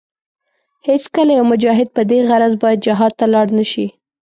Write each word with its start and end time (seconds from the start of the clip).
هېڅکله 0.87 1.31
يو 1.37 1.43
مجاهد 1.51 1.87
په 1.95 2.01
دې 2.11 2.19
غرض 2.29 2.53
باید 2.63 2.83
جهاد 2.87 3.13
ته 3.19 3.25
لاړ 3.33 3.47
نشي. 3.59 3.87